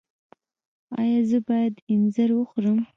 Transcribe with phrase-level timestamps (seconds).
[1.01, 2.79] ایا زه باید انځر وخورم؟